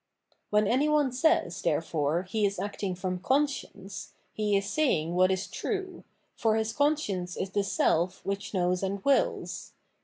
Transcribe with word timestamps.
When 0.49 0.65
any 0.65 0.89
one 0.89 1.11
says, 1.11 1.61
therefore, 1.61 2.23
he 2.23 2.43
is 2.43 2.57
acting 2.59 2.95
from 2.95 3.19
conscience, 3.19 4.13
beds 4.35 4.65
saying 4.65 5.13
what 5.13 5.29
is 5.29 5.45
true, 5.45 6.03
for 6.35 6.55
his 6.55 6.73
conscience 6.73 7.37
is 7.37 7.51
the 7.51 7.63
self 7.63 8.25
which 8.25 8.51
knows 8.51 8.81
and 8.81 9.05
wills. 9.05 9.73